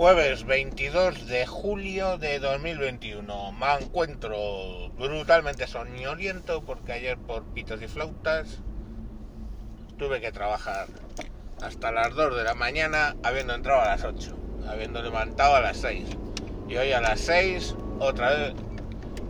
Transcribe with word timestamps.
Jueves 0.00 0.46
22 0.46 1.26
de 1.26 1.46
julio 1.46 2.16
de 2.16 2.38
2021. 2.38 3.52
Me 3.52 3.84
encuentro 3.84 4.88
brutalmente 4.96 5.66
soñoliento 5.66 6.62
porque 6.62 6.94
ayer 6.94 7.18
por 7.18 7.44
pitos 7.52 7.82
y 7.82 7.86
flautas 7.86 8.60
tuve 9.98 10.22
que 10.22 10.32
trabajar 10.32 10.86
hasta 11.62 11.92
las 11.92 12.14
2 12.14 12.34
de 12.34 12.44
la 12.44 12.54
mañana 12.54 13.14
habiendo 13.22 13.54
entrado 13.54 13.82
a 13.82 13.88
las 13.88 14.02
8, 14.02 14.34
habiendo 14.70 15.02
levantado 15.02 15.56
a 15.56 15.60
las 15.60 15.76
6. 15.76 16.06
Y 16.66 16.78
hoy 16.78 16.92
a 16.92 17.02
las 17.02 17.20
6 17.20 17.74
otra 17.98 18.30
vez 18.30 18.54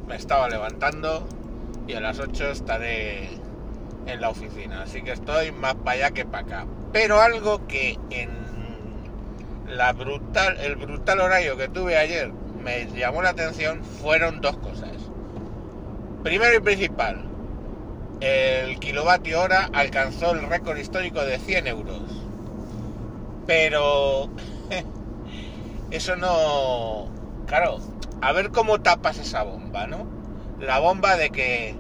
me 0.07 0.14
estaba 0.14 0.48
levantando 0.48 1.27
y 1.89 1.95
a 1.95 2.00
las 2.00 2.21
8 2.21 2.48
estaré 2.48 3.29
en 4.07 4.21
la 4.21 4.29
oficina. 4.29 4.82
Así 4.82 5.02
que 5.02 5.11
estoy 5.11 5.50
más 5.50 5.75
para 5.75 5.91
allá 5.96 6.11
que 6.12 6.25
para 6.25 6.46
acá. 6.46 6.66
Pero 6.93 7.21
algo 7.21 7.66
que 7.66 7.98
en 8.11 8.50
la 9.71 9.93
brutal, 9.93 10.58
el 10.61 10.76
brutal 10.76 11.21
horario 11.21 11.57
que 11.57 11.68
tuve 11.68 11.96
ayer 11.96 12.31
me 12.63 12.86
llamó 12.86 13.22
la 13.22 13.31
atención 13.31 13.82
fueron 13.82 14.40
dos 14.40 14.57
cosas. 14.58 14.90
Primero 16.22 16.57
y 16.57 16.61
principal, 16.61 17.25
el 18.21 18.79
kilovatio 18.79 19.40
hora 19.40 19.71
alcanzó 19.72 20.32
el 20.32 20.46
récord 20.46 20.76
histórico 20.76 21.25
de 21.25 21.39
100 21.39 21.67
euros. 21.68 22.03
Pero 23.46 24.29
eso 25.90 26.17
no... 26.17 27.09
Claro, 27.46 27.79
a 28.21 28.32
ver 28.32 28.50
cómo 28.50 28.81
tapas 28.81 29.18
esa 29.18 29.43
bomba, 29.43 29.87
¿no? 29.87 30.07
La 30.61 30.79
bomba 30.79 31.17
de 31.17 31.31
que 31.31 31.75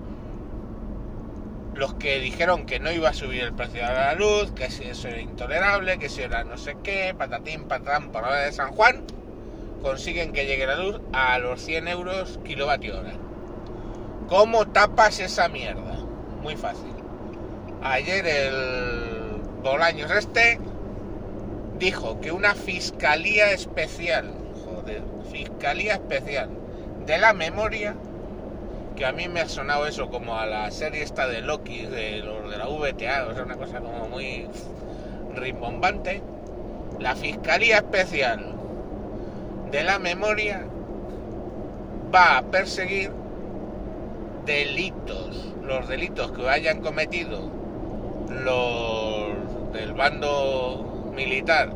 los 1.80 1.94
que 1.94 2.20
dijeron 2.20 2.66
que 2.66 2.78
no 2.78 2.92
iba 2.92 3.08
a 3.08 3.14
subir 3.14 3.42
el 3.42 3.54
precio 3.54 3.80
de 3.80 3.94
la 3.94 4.14
luz, 4.14 4.52
que 4.52 4.70
si 4.70 4.84
eso 4.84 5.08
era 5.08 5.18
intolerable, 5.18 5.98
que 5.98 6.10
si 6.10 6.20
era 6.20 6.44
no 6.44 6.58
sé 6.58 6.76
qué, 6.84 7.14
patatín, 7.16 7.64
patatán, 7.64 8.12
por 8.12 8.22
hora 8.22 8.42
de 8.42 8.52
San 8.52 8.72
Juan, 8.72 9.02
consiguen 9.80 10.34
que 10.34 10.44
llegue 10.44 10.66
la 10.66 10.76
luz 10.76 11.00
a 11.14 11.38
los 11.38 11.62
100 11.62 11.88
euros 11.88 12.38
kilovatio 12.44 13.00
hora. 13.00 13.14
¿Cómo 14.28 14.66
tapas 14.66 15.20
esa 15.20 15.48
mierda? 15.48 15.94
Muy 16.42 16.54
fácil. 16.54 16.92
Ayer 17.82 18.26
el 18.26 19.40
Bolaños 19.62 20.10
este 20.10 20.60
dijo 21.78 22.20
que 22.20 22.30
una 22.30 22.54
fiscalía 22.54 23.52
especial, 23.52 24.34
joder, 24.66 25.02
fiscalía 25.32 25.94
especial 25.94 26.50
de 27.06 27.16
la 27.16 27.32
memoria 27.32 27.96
que 29.00 29.06
a 29.06 29.12
mí 29.12 29.28
me 29.28 29.40
ha 29.40 29.48
sonado 29.48 29.86
eso 29.86 30.10
como 30.10 30.36
a 30.36 30.44
la 30.44 30.70
serie 30.70 31.02
esta 31.02 31.26
de 31.26 31.40
Loki, 31.40 31.86
de 31.86 32.18
los 32.18 32.50
de 32.50 32.58
la 32.58 32.66
VTA, 32.66 33.28
o 33.30 33.34
sea, 33.34 33.44
una 33.44 33.56
cosa 33.56 33.80
como 33.80 34.10
muy 34.10 34.46
rimbombante. 35.34 36.20
La 36.98 37.16
Fiscalía 37.16 37.78
Especial 37.78 38.44
de 39.70 39.84
la 39.84 39.98
Memoria 39.98 40.66
va 42.14 42.36
a 42.36 42.42
perseguir 42.42 43.10
delitos, 44.44 45.54
los 45.64 45.88
delitos 45.88 46.32
que 46.32 46.46
hayan 46.46 46.82
cometido 46.82 47.50
los 48.28 49.72
del 49.72 49.94
bando 49.94 51.10
militar, 51.16 51.72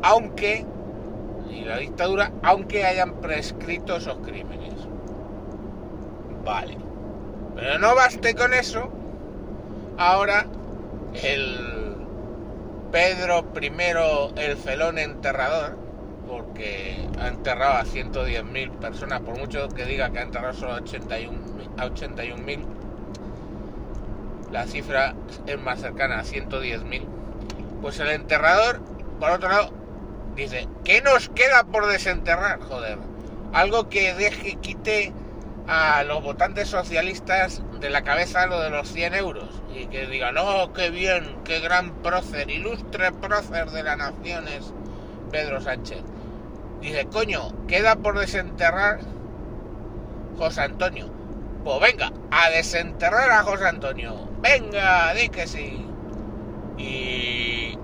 aunque, 0.00 0.64
y 1.50 1.60
la 1.60 1.76
dictadura, 1.76 2.32
aunque 2.42 2.86
hayan 2.86 3.20
prescrito 3.20 3.96
esos 3.96 4.16
crímenes. 4.26 4.85
Vale. 6.46 6.78
Pero 7.56 7.78
no 7.80 7.94
baste 7.96 8.34
con 8.36 8.54
eso. 8.54 8.88
Ahora 9.98 10.46
el 11.22 11.96
Pedro 12.92 13.44
I, 13.60 13.72
el 14.40 14.56
felón 14.56 14.98
enterrador, 14.98 15.76
porque 16.28 17.08
ha 17.20 17.28
enterrado 17.28 17.78
a 17.78 17.84
110.000 17.84 18.70
personas, 18.78 19.20
por 19.22 19.36
mucho 19.36 19.68
que 19.68 19.84
diga 19.86 20.10
que 20.10 20.20
ha 20.20 20.22
enterrado 20.22 20.54
solo 20.54 20.74
a 20.74 20.80
81.000, 20.80 22.64
la 24.52 24.66
cifra 24.66 25.14
es 25.46 25.60
más 25.60 25.80
cercana 25.80 26.20
a 26.20 26.22
110.000. 26.22 27.02
Pues 27.82 27.98
el 27.98 28.10
enterrador, 28.10 28.80
por 29.18 29.30
otro 29.32 29.48
lado, 29.48 29.70
dice, 30.36 30.68
¿qué 30.84 31.02
nos 31.02 31.28
queda 31.30 31.64
por 31.64 31.86
desenterrar? 31.86 32.60
Joder, 32.60 32.98
algo 33.52 33.88
que 33.88 34.14
deje, 34.14 34.54
quite 34.60 35.12
a 35.68 36.04
los 36.04 36.22
votantes 36.22 36.68
socialistas 36.68 37.62
de 37.80 37.90
la 37.90 38.02
cabeza 38.02 38.46
lo 38.46 38.60
de 38.60 38.70
los 38.70 38.88
100 38.88 39.14
euros 39.14 39.62
y 39.74 39.86
que 39.86 40.06
digan, 40.06 40.36
oh, 40.38 40.72
qué 40.72 40.90
bien, 40.90 41.36
qué 41.44 41.60
gran 41.60 41.94
prócer, 42.02 42.50
ilustre 42.50 43.12
prócer 43.12 43.70
de 43.70 43.82
las 43.82 43.98
naciones, 43.98 44.72
Pedro 45.30 45.60
Sánchez. 45.60 46.02
Dice, 46.80 47.06
coño, 47.06 47.66
queda 47.66 47.96
por 47.96 48.18
desenterrar 48.18 49.00
José 50.38 50.62
Antonio. 50.62 51.10
Pues 51.64 51.80
venga, 51.80 52.12
a 52.30 52.50
desenterrar 52.50 53.30
a 53.30 53.42
José 53.42 53.66
Antonio. 53.66 54.28
Venga, 54.40 55.12
di 55.14 55.28
que 55.28 55.46
sí. 55.46 55.84
Y 56.78 57.76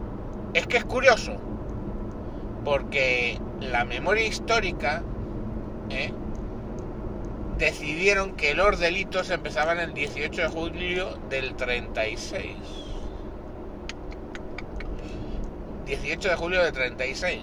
es 0.54 0.66
que 0.66 0.76
es 0.76 0.84
curioso, 0.84 1.37
porque 2.64 3.41
la 3.60 3.84
memoria 3.84 4.26
histórica, 4.26 5.03
¿eh? 5.91 6.12
Decidieron 7.62 8.34
que 8.34 8.54
los 8.54 8.80
delitos 8.80 9.30
empezaban 9.30 9.78
el 9.78 9.94
18 9.94 10.42
de 10.42 10.48
julio 10.48 11.16
del 11.30 11.54
36. 11.54 12.56
18 15.86 16.28
de 16.28 16.34
julio 16.34 16.64
del 16.64 16.72
36. 16.72 17.40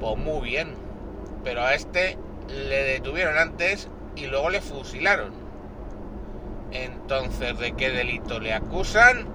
Pues 0.00 0.16
muy 0.16 0.48
bien. 0.48 0.74
Pero 1.44 1.64
a 1.64 1.74
este 1.74 2.16
le 2.48 2.84
detuvieron 2.84 3.36
antes 3.36 3.88
y 4.16 4.24
luego 4.24 4.48
le 4.48 4.62
fusilaron. 4.62 5.34
Entonces, 6.72 7.58
¿de 7.58 7.72
qué 7.72 7.90
delito 7.90 8.40
le 8.40 8.54
acusan? 8.54 9.28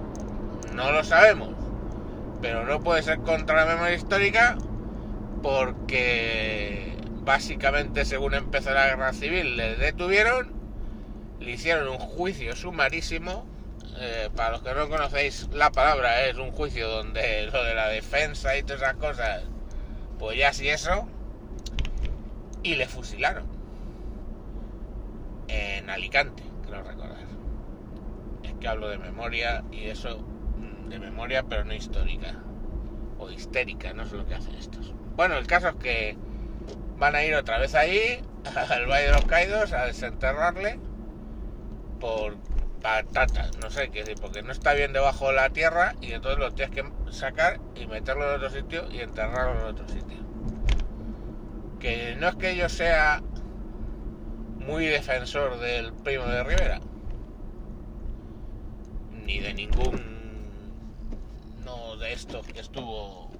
No 0.74 0.90
lo 0.90 1.04
sabemos. 1.04 1.50
Pero 2.42 2.64
no 2.66 2.80
puede 2.80 3.04
ser 3.04 3.20
contra 3.20 3.64
la 3.64 3.72
memoria 3.72 3.94
histórica 3.94 4.58
porque 5.44 6.89
básicamente 7.22 8.04
según 8.04 8.34
empezó 8.34 8.72
la 8.72 8.86
guerra 8.86 9.12
civil 9.12 9.56
le 9.56 9.76
detuvieron, 9.76 10.52
le 11.38 11.52
hicieron 11.52 11.88
un 11.88 11.98
juicio 11.98 12.56
sumarísimo, 12.56 13.46
eh, 13.98 14.30
para 14.34 14.52
los 14.52 14.62
que 14.62 14.74
no 14.74 14.88
conocéis 14.88 15.48
la 15.52 15.70
palabra 15.70 16.24
es 16.26 16.36
un 16.36 16.52
juicio 16.52 16.88
donde 16.88 17.48
lo 17.52 17.64
de 17.64 17.74
la 17.74 17.88
defensa 17.88 18.56
y 18.56 18.62
todas 18.62 18.82
esas 18.82 18.96
cosas, 18.96 19.42
pues 20.18 20.38
ya 20.38 20.52
sí 20.52 20.68
eso, 20.68 21.06
y 22.62 22.76
le 22.76 22.86
fusilaron 22.86 23.46
en 25.48 25.90
Alicante, 25.90 26.42
creo 26.66 26.82
recordar. 26.82 27.26
Es 28.42 28.54
que 28.60 28.68
hablo 28.68 28.88
de 28.88 28.98
memoria 28.98 29.64
y 29.72 29.86
eso, 29.86 30.18
mm, 30.18 30.88
de 30.88 30.98
memoria 30.98 31.42
pero 31.42 31.64
no 31.64 31.74
histórica, 31.74 32.34
o 33.18 33.30
histérica, 33.30 33.92
no 33.92 34.06
sé 34.06 34.16
lo 34.16 34.26
que 34.26 34.34
hacen 34.34 34.54
estos. 34.54 34.94
Bueno, 35.16 35.36
el 35.36 35.46
caso 35.46 35.68
es 35.68 35.74
que 35.76 36.16
van 37.00 37.16
a 37.16 37.24
ir 37.24 37.34
otra 37.34 37.58
vez 37.58 37.74
ahí, 37.74 38.22
al 38.68 38.86
Valle 38.86 39.06
de 39.06 39.12
los 39.12 39.24
Caídos, 39.24 39.72
a 39.72 39.86
desenterrarle 39.86 40.78
por 41.98 42.36
patatas, 42.82 43.56
no 43.58 43.70
sé 43.70 43.90
qué 43.90 44.00
decir, 44.00 44.16
porque 44.20 44.42
no 44.42 44.52
está 44.52 44.74
bien 44.74 44.92
debajo 44.92 45.28
de 45.28 45.34
la 45.34 45.50
tierra 45.50 45.94
y 46.00 46.12
entonces 46.12 46.38
lo 46.38 46.52
tienes 46.52 46.74
que 46.74 47.12
sacar 47.12 47.58
y 47.74 47.86
meterlo 47.86 48.28
en 48.28 48.36
otro 48.36 48.50
sitio 48.50 48.90
y 48.90 49.00
enterrarlo 49.00 49.60
en 49.60 49.66
otro 49.66 49.88
sitio. 49.88 50.18
Que 51.78 52.16
no 52.16 52.28
es 52.28 52.36
que 52.36 52.56
yo 52.56 52.68
sea 52.68 53.22
muy 54.58 54.84
defensor 54.86 55.58
del 55.58 55.94
primo 55.94 56.26
de 56.26 56.44
Rivera, 56.44 56.80
ni 59.24 59.40
de 59.40 59.54
ningún 59.54 60.20
no 61.64 61.96
de 61.96 62.12
estos 62.12 62.46
que 62.46 62.60
estuvo, 62.60 63.30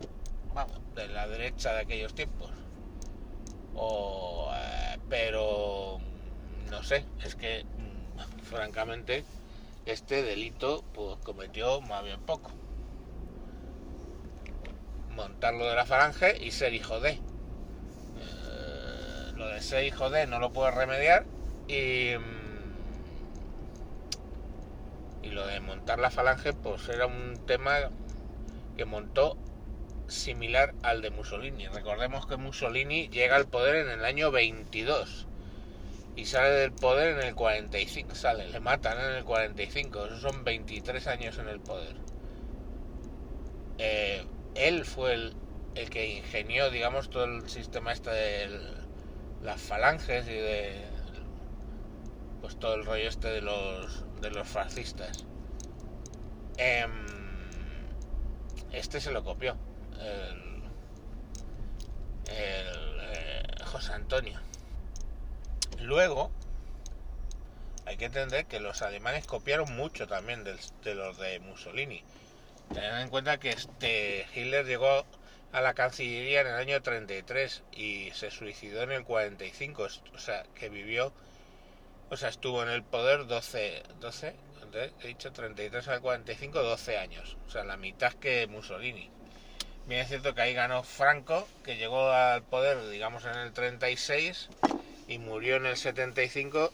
de 0.95 1.09
la 1.09 1.29
derecha 1.29 1.75
de 1.75 1.81
aquellos 1.81 2.15
tiempos 2.15 2.51
eh, 4.55 4.99
pero 5.09 5.99
no 6.71 6.83
sé, 6.83 7.05
es 7.25 7.35
que 7.35 7.65
mm, 7.65 8.43
francamente 8.45 9.25
este 9.87 10.23
delito 10.23 10.85
pues 10.95 11.19
cometió 11.23 11.81
más 11.81 12.05
bien 12.05 12.21
poco. 12.21 12.51
Montarlo 15.11 15.67
de 15.67 15.75
la 15.75 15.87
falange 15.87 16.37
y 16.41 16.51
ser 16.53 16.75
hijo 16.75 17.01
de. 17.01 17.11
Eh, 17.11 17.21
lo 19.35 19.49
de 19.49 19.61
ser 19.61 19.85
hijo 19.85 20.11
de 20.11 20.27
no 20.27 20.39
lo 20.39 20.53
puedo 20.53 20.71
remediar 20.71 21.27
y, 21.69 22.13
mm, 22.17 22.51
y 25.23 25.31
lo 25.31 25.47
de 25.47 25.61
montar 25.61 25.99
la 25.99 26.11
falange 26.11 26.53
pues 26.53 26.89
era 26.89 27.07
un 27.07 27.39
tema 27.47 27.91
que 28.77 28.85
montó 28.85 29.37
similar 30.11 30.75
al 30.83 31.03
de 31.03 31.11
Mussolini. 31.11 31.69
Recordemos 31.69 32.27
que 32.27 32.37
Mussolini 32.37 33.09
llega 33.09 33.37
al 33.37 33.47
poder 33.47 33.77
en 33.77 33.91
el 33.91 34.05
año 34.05 34.31
22 34.31 35.27
y 36.17 36.27
sale 36.27 36.51
del 36.51 36.73
poder 36.73 37.19
en 37.19 37.27
el 37.29 37.35
45, 37.35 38.15
sale, 38.15 38.49
le 38.49 38.61
matan 38.61 38.99
en 38.99 39.17
el 39.17 39.25
45, 39.25 40.07
esos 40.07 40.21
son 40.21 40.45
23 40.45 41.07
años 41.07 41.39
en 41.39 41.49
el 41.49 41.61
poder. 41.61 41.95
Eh, 43.79 44.27
él 44.55 44.85
fue 44.85 45.15
el 45.75 45.91
que 45.91 46.19
ingenió, 46.19 46.71
digamos, 46.71 47.09
todo 47.09 47.25
el 47.25 47.49
sistema 47.49 47.93
este 47.93 48.11
de 48.11 48.51
las 49.43 49.61
falanges 49.61 50.27
y 50.27 50.33
de 50.33 50.85
pues 52.41 52.59
todo 52.59 52.75
el 52.75 52.85
rollo 52.85 53.09
este 53.09 53.29
de 53.29 53.41
los 53.41 54.05
de 54.21 54.31
los 54.31 54.47
fascistas. 54.49 55.25
Em, 56.59 56.91
este 58.73 59.01
se 59.01 59.11
lo 59.13 59.25
copió 59.25 59.57
el, 60.01 60.63
eh, 62.29 63.43
José 63.65 63.93
Antonio. 63.93 64.39
Luego 65.81 66.31
hay 67.87 67.97
que 67.97 68.07
entender 68.07 68.47
que 68.47 68.61
los 68.61 68.83
alemanes 68.83 69.27
copiaron 69.27 69.75
mucho 69.75 70.07
también 70.07 70.45
de, 70.45 70.95
los 70.95 71.19
de 71.19 71.41
Mussolini. 71.41 72.05
Tened 72.73 73.01
en 73.01 73.09
cuenta 73.09 73.39
que 73.39 73.51
este 73.51 74.27
Hitler 74.35 74.65
llegó 74.65 75.05
a 75.53 75.61
la 75.61 75.75
Cancillería 75.75 76.43
en 76.43 76.47
el 76.49 76.55
año 76.55 76.81
33 76.83 77.65
y 77.73 78.11
se 78.13 78.31
suicidó 78.31 78.83
en 78.83 78.93
el 78.93 79.05
45, 79.05 79.89
o 80.15 80.19
sea, 80.19 80.45
que 80.55 80.69
vivió, 80.69 81.13
o 82.11 82.17
sea, 82.17 82.29
estuvo 82.29 82.63
en 82.63 82.69
el 82.69 82.85
poder 82.85 83.27
12, 83.27 83.83
12, 84.01 84.37
he 85.03 85.07
dicho 85.09 85.33
33 85.33 85.89
al 85.89 86.01
45, 86.01 86.63
12 86.63 86.99
años, 86.99 87.37
o 87.49 87.51
sea, 87.51 87.65
la 87.65 87.77
mitad 87.77 88.13
que 88.13 88.47
Mussolini. 88.47 89.11
Bien 89.91 90.03
es 90.03 90.09
cierto 90.09 90.35
que 90.35 90.41
ahí 90.43 90.55
ganó 90.55 90.85
Franco, 90.85 91.49
que 91.65 91.77
llegó 91.77 92.11
al 92.13 92.45
poder, 92.45 92.89
digamos, 92.91 93.25
en 93.25 93.35
el 93.37 93.53
36 93.53 94.49
y 95.09 95.19
murió 95.19 95.57
en 95.57 95.67
el 95.67 95.77
75, 95.77 96.73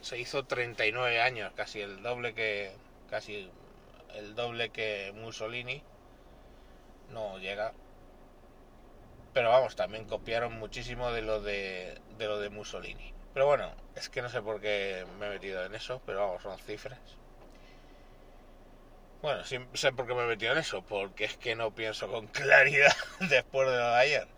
se 0.00 0.18
hizo 0.18 0.44
39 0.46 1.20
años, 1.20 1.52
casi 1.54 1.80
el 1.80 2.02
doble 2.02 2.34
que, 2.34 2.72
casi 3.08 3.48
el 4.16 4.34
doble 4.34 4.70
que 4.70 5.12
Mussolini. 5.14 5.84
No 7.08 7.38
llega, 7.38 7.72
pero 9.32 9.50
vamos, 9.50 9.76
también 9.76 10.06
copiaron 10.06 10.54
muchísimo 10.58 11.12
de 11.12 11.22
lo 11.22 11.40
de, 11.42 12.00
de 12.18 12.26
lo 12.26 12.38
de 12.40 12.50
Mussolini. 12.50 13.14
Pero 13.32 13.46
bueno, 13.46 13.76
es 13.94 14.08
que 14.08 14.22
no 14.22 14.28
sé 14.28 14.40
por 14.42 14.60
qué 14.60 15.06
me 15.18 15.26
he 15.26 15.30
metido 15.30 15.64
en 15.64 15.74
eso, 15.74 16.02
pero 16.06 16.20
vamos, 16.20 16.42
son 16.42 16.58
cifras. 16.58 17.20
Bueno, 19.26 19.42
sí 19.42 19.58
sé 19.74 19.90
por 19.92 20.06
qué 20.06 20.14
me 20.14 20.22
he 20.22 20.26
metido 20.28 20.52
en 20.52 20.58
eso, 20.58 20.82
porque 20.82 21.24
es 21.24 21.36
que 21.36 21.56
no 21.56 21.74
pienso 21.74 22.08
con 22.08 22.26
claridad 22.28 22.94
después 23.28 23.68
de 23.68 23.76
lo 23.76 23.88
de 23.90 23.96
ayer. 23.96 24.28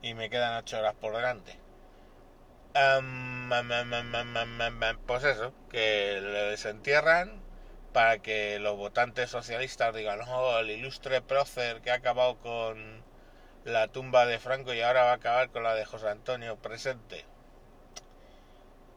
Y 0.00 0.14
me 0.14 0.30
quedan 0.30 0.56
ocho 0.56 0.78
horas 0.78 0.94
por 0.94 1.16
delante. 1.16 1.58
pues 5.06 5.24
eso, 5.24 5.52
que 5.72 6.20
le 6.22 6.50
desentierran 6.50 7.42
para 7.92 8.18
que 8.20 8.60
los 8.60 8.76
votantes 8.76 9.28
socialistas 9.28 9.92
digan, 9.92 10.20
oh, 10.28 10.56
el 10.60 10.70
ilustre 10.70 11.20
prócer 11.20 11.80
que 11.80 11.90
ha 11.90 11.94
acabado 11.94 12.38
con 12.38 13.02
la 13.64 13.88
tumba 13.88 14.24
de 14.24 14.38
Franco 14.38 14.72
y 14.72 14.82
ahora 14.82 15.02
va 15.02 15.10
a 15.10 15.14
acabar 15.14 15.50
con 15.50 15.64
la 15.64 15.74
de 15.74 15.84
José 15.84 16.10
Antonio 16.10 16.54
presente. 16.58 17.24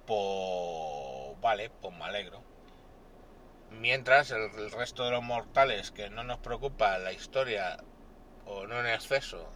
Pues 0.06 1.42
vale, 1.42 1.72
pues 1.82 1.96
me 1.96 2.06
alegro. 2.06 2.51
Mientras 3.80 4.32
el, 4.32 4.72
resto 4.72 5.06
de 5.06 5.12
los 5.12 5.24
mortales 5.24 5.92
que 5.92 6.10
no 6.10 6.26
nos 6.26 6.40
preocupa 6.40 6.98
la 6.98 7.14
historia, 7.14 7.78
o 8.46 8.68
no 8.68 8.78
en 8.80 8.88
exceso, 8.88 9.50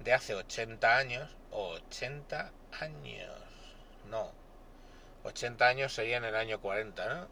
de 0.00 0.12
hace 0.12 0.34
80 0.34 0.96
años, 0.96 1.36
80 1.52 2.50
años, 2.80 3.30
no, 4.10 4.32
80 5.22 5.66
años 5.66 5.94
sería 5.94 6.16
en 6.16 6.24
el 6.24 6.34
año 6.34 6.60
40, 6.60 7.14
¿no? 7.14 7.28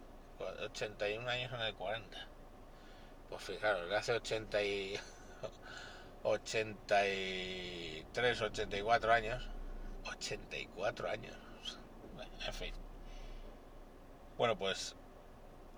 81 0.64 1.28
años 1.28 1.52
en 1.52 1.60
el 1.60 1.74
40. 1.74 2.28
Pues 3.28 3.42
fijaros, 3.42 3.90
de 3.90 3.96
hace 3.96 4.12
80 4.12 4.62
y 4.62 5.00
83, 6.22 8.40
84 8.40 9.12
años. 9.12 9.48
84 10.04 11.10
años. 11.10 11.34
En 12.46 12.54
fin. 12.54 12.74
Bueno, 14.36 14.58
pues 14.58 14.96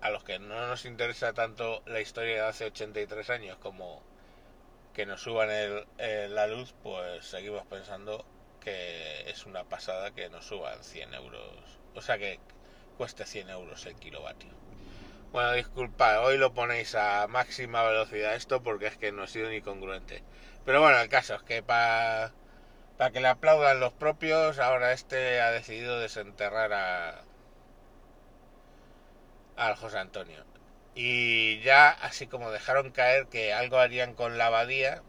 a 0.01 0.09
los 0.09 0.23
que 0.23 0.39
no 0.39 0.67
nos 0.67 0.85
interesa 0.85 1.33
tanto 1.33 1.81
la 1.85 2.01
historia 2.01 2.35
de 2.35 2.49
hace 2.49 2.65
83 2.65 3.29
años 3.29 3.57
como 3.57 4.03
que 4.93 5.05
nos 5.05 5.21
suban 5.21 5.49
el, 5.51 6.33
la 6.33 6.47
luz, 6.47 6.73
pues 6.81 7.25
seguimos 7.25 7.65
pensando 7.65 8.25
que 8.61 9.29
es 9.29 9.45
una 9.45 9.63
pasada 9.65 10.11
que 10.11 10.29
nos 10.29 10.45
suban 10.45 10.83
100 10.83 11.13
euros. 11.13 11.79
O 11.95 12.01
sea 12.01 12.17
que 12.17 12.39
cueste 12.97 13.25
100 13.25 13.49
euros 13.49 13.85
el 13.85 13.95
kilovatio. 13.95 14.49
Bueno, 15.31 15.51
disculpad, 15.51 16.25
hoy 16.25 16.37
lo 16.37 16.53
ponéis 16.53 16.95
a 16.95 17.27
máxima 17.27 17.83
velocidad 17.83 18.35
esto 18.35 18.63
porque 18.63 18.87
es 18.87 18.97
que 18.97 19.11
no 19.11 19.23
ha 19.23 19.27
sido 19.27 19.49
ni 19.49 19.61
congruente. 19.61 20.23
Pero 20.63 20.81
bueno, 20.81 20.97
el 20.99 21.09
caso 21.09 21.35
es 21.35 21.43
que 21.43 21.61
para 21.61 22.31
que 23.11 23.19
le 23.19 23.27
aplaudan 23.27 23.81
los 23.81 23.91
propios, 23.91 24.59
ahora 24.59 24.93
este 24.93 25.41
ha 25.41 25.51
decidido 25.51 25.99
desenterrar 25.99 26.71
a 26.71 27.21
al 29.55 29.75
José 29.75 29.99
Antonio. 29.99 30.43
Y 30.95 31.59
ya 31.61 31.89
así 31.89 32.27
como 32.27 32.51
dejaron 32.51 32.91
caer 32.91 33.27
que 33.27 33.53
algo 33.53 33.77
harían 33.79 34.13
con 34.13 34.37
la 34.37 34.47
abadía 34.47 35.03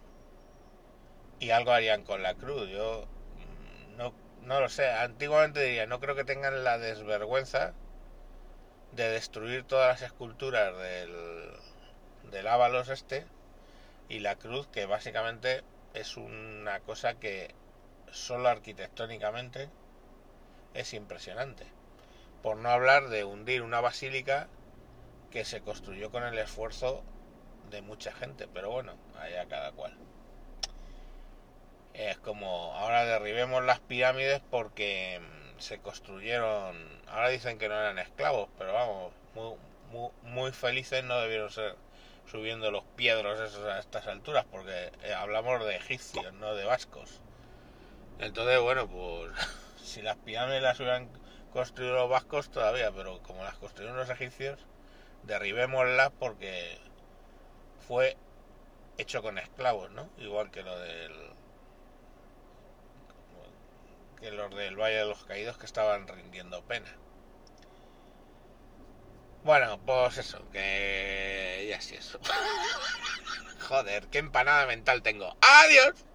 y 1.38 1.50
algo 1.50 1.72
harían 1.72 2.02
con 2.04 2.22
la 2.22 2.34
cruz. 2.34 2.68
Yo 2.70 3.06
mm, 3.36 3.96
no, 3.96 4.12
no 4.42 4.60
lo 4.60 4.68
sé. 4.68 4.90
Antiguamente 4.90 5.62
diría, 5.62 5.86
no 5.86 6.00
creo 6.00 6.14
que 6.14 6.24
tengan 6.24 6.64
la 6.64 6.78
desvergüenza 6.78 7.74
de 8.92 9.10
destruir 9.10 9.64
todas 9.64 9.88
las 9.88 10.02
esculturas 10.02 10.76
del, 10.78 11.50
del 12.30 12.46
Ábalos 12.46 12.88
este 12.88 13.26
y 14.08 14.20
la 14.20 14.36
cruz 14.36 14.66
que 14.68 14.86
básicamente 14.86 15.62
es 15.94 16.16
una 16.16 16.80
cosa 16.80 17.14
que 17.14 17.54
solo 18.10 18.48
arquitectónicamente 18.48 19.68
es 20.74 20.94
impresionante. 20.94 21.75
Por 22.42 22.56
no 22.56 22.68
hablar 22.70 23.08
de 23.08 23.24
hundir 23.24 23.62
una 23.62 23.80
basílica 23.80 24.48
que 25.30 25.44
se 25.44 25.60
construyó 25.60 26.10
con 26.10 26.22
el 26.22 26.38
esfuerzo 26.38 27.02
de 27.70 27.82
mucha 27.82 28.12
gente, 28.12 28.48
pero 28.52 28.70
bueno, 28.70 28.94
allá 29.20 29.46
cada 29.46 29.72
cual. 29.72 29.96
Es 31.94 32.18
como 32.18 32.74
ahora 32.74 33.04
derribemos 33.04 33.64
las 33.64 33.80
pirámides 33.80 34.42
porque 34.50 35.20
se 35.58 35.78
construyeron, 35.78 36.76
ahora 37.08 37.28
dicen 37.30 37.58
que 37.58 37.68
no 37.68 37.74
eran 37.74 37.98
esclavos, 37.98 38.48
pero 38.58 38.74
vamos, 38.74 39.12
muy, 39.34 40.10
muy, 40.22 40.52
felices 40.52 41.04
no 41.04 41.18
debieron 41.20 41.50
ser 41.50 41.76
subiendo 42.30 42.70
los 42.70 42.84
piedros 42.96 43.40
esos 43.40 43.64
a 43.64 43.78
estas 43.78 44.06
alturas, 44.06 44.44
porque 44.50 44.90
eh, 45.02 45.14
hablamos 45.14 45.64
de 45.64 45.76
egipcios, 45.76 46.32
no 46.34 46.54
de 46.54 46.64
vascos. 46.64 47.20
Entonces, 48.18 48.60
bueno, 48.60 48.88
pues 48.88 49.32
si 49.82 50.02
las 50.02 50.16
pirámides 50.16 50.62
las 50.62 50.78
hubieran 50.80 51.08
construido 51.56 51.94
los 51.94 52.10
vascos 52.10 52.50
todavía, 52.50 52.92
pero 52.92 53.22
como 53.22 53.42
las 53.42 53.56
construyeron 53.56 53.96
los 53.96 54.10
egipcios, 54.10 54.60
derribémoslas 55.22 56.12
porque 56.18 56.78
fue 57.88 58.18
hecho 58.98 59.22
con 59.22 59.38
esclavos, 59.38 59.90
¿no? 59.90 60.10
Igual 60.18 60.50
que 60.50 60.62
lo 60.62 60.78
del 60.78 61.14
que 64.20 64.30
los 64.32 64.54
del 64.54 64.76
Valle 64.76 64.96
de 64.96 65.06
los 65.06 65.24
Caídos 65.24 65.56
que 65.56 65.64
estaban 65.64 66.06
rindiendo 66.06 66.62
pena. 66.62 66.94
Bueno, 69.42 69.80
pues 69.86 70.18
eso, 70.18 70.46
que 70.50 71.66
ya 71.70 71.80
sí 71.80 71.94
eso. 71.94 72.18
Joder, 73.68 74.08
qué 74.08 74.18
empanada 74.18 74.66
mental 74.66 75.02
tengo. 75.02 75.34
¡Adiós! 75.40 76.05